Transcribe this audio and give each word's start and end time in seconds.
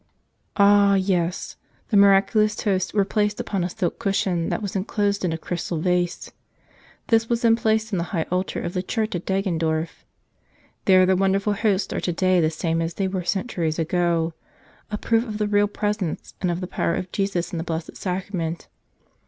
Ah, 0.57 0.95
yes; 0.95 1.57
the 1.89 1.95
miraculous 1.95 2.59
Hosts 2.59 2.91
were 2.91 3.05
placed 3.05 3.39
upon 3.39 3.63
a 3.63 3.69
silk 3.69 3.99
cushion 3.99 4.49
that 4.49 4.59
was 4.59 4.75
enclosed 4.75 5.23
in 5.23 5.31
a 5.31 5.37
crystal 5.37 5.77
vase. 5.77 6.31
This 7.09 7.29
was 7.29 7.43
then 7.43 7.55
placed 7.55 7.91
in 7.91 7.99
the 7.99 8.05
High 8.09 8.25
Altar 8.31 8.61
of 8.63 8.73
the 8.73 8.81
church 8.81 9.13
at 9.13 9.27
Deggendorf. 9.27 10.03
There 10.85 11.05
the 11.05 11.15
wonderful 11.15 11.53
Hosts 11.53 11.93
are 11.93 12.01
today, 12.01 12.41
the 12.41 12.49
same 12.49 12.81
as 12.81 12.95
they 12.95 13.07
were 13.07 13.23
centuries 13.23 13.77
ago, 13.77 14.33
a 14.89 14.97
proof 14.97 15.23
of 15.23 15.37
the 15.37 15.47
Real 15.47 15.67
Presence 15.67 16.33
and 16.41 16.49
of 16.49 16.61
the 16.61 16.65
power 16.67 16.95
of 16.95 17.11
Jesus 17.11 17.51
in 17.51 17.59
the 17.59 17.63
Blessed 17.63 17.95
Sacrament. 17.95 18.67